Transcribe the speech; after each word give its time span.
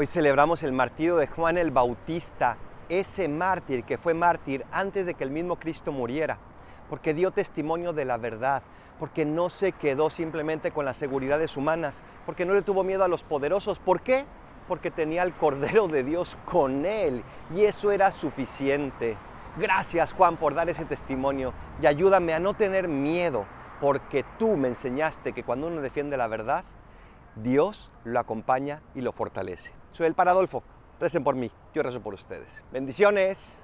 Hoy 0.00 0.06
celebramos 0.06 0.62
el 0.62 0.70
martirio 0.70 1.16
de 1.16 1.26
Juan 1.26 1.58
el 1.58 1.72
Bautista, 1.72 2.56
ese 2.88 3.26
mártir 3.26 3.82
que 3.82 3.98
fue 3.98 4.14
mártir 4.14 4.64
antes 4.70 5.04
de 5.04 5.14
que 5.14 5.24
el 5.24 5.32
mismo 5.32 5.56
Cristo 5.56 5.90
muriera, 5.90 6.38
porque 6.88 7.14
dio 7.14 7.32
testimonio 7.32 7.92
de 7.92 8.04
la 8.04 8.16
verdad, 8.16 8.62
porque 9.00 9.24
no 9.24 9.50
se 9.50 9.72
quedó 9.72 10.08
simplemente 10.08 10.70
con 10.70 10.84
las 10.84 10.96
seguridades 10.96 11.56
humanas, 11.56 12.00
porque 12.26 12.46
no 12.46 12.54
le 12.54 12.62
tuvo 12.62 12.84
miedo 12.84 13.02
a 13.02 13.08
los 13.08 13.24
poderosos. 13.24 13.80
¿Por 13.80 14.00
qué? 14.00 14.24
Porque 14.68 14.92
tenía 14.92 15.22
al 15.22 15.36
Cordero 15.36 15.88
de 15.88 16.04
Dios 16.04 16.38
con 16.44 16.86
él 16.86 17.24
y 17.52 17.64
eso 17.64 17.90
era 17.90 18.12
suficiente. 18.12 19.16
Gracias 19.56 20.12
Juan 20.12 20.36
por 20.36 20.54
dar 20.54 20.68
ese 20.68 20.84
testimonio 20.84 21.52
y 21.82 21.86
ayúdame 21.86 22.34
a 22.34 22.38
no 22.38 22.54
tener 22.54 22.86
miedo, 22.86 23.46
porque 23.80 24.24
tú 24.38 24.56
me 24.56 24.68
enseñaste 24.68 25.32
que 25.32 25.42
cuando 25.42 25.66
uno 25.66 25.80
defiende 25.80 26.16
la 26.16 26.28
verdad, 26.28 26.62
Dios 27.36 27.90
lo 28.04 28.18
acompaña 28.18 28.82
y 28.94 29.00
lo 29.00 29.12
fortalece. 29.12 29.72
Soy 29.92 30.06
el 30.06 30.14
Paradolfo. 30.14 30.62
Recen 31.00 31.22
por 31.22 31.36
mí, 31.36 31.50
yo 31.74 31.82
rezo 31.82 32.00
por 32.00 32.14
ustedes. 32.14 32.64
Bendiciones. 32.72 33.58